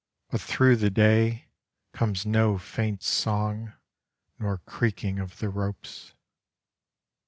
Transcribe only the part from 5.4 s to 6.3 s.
ropes.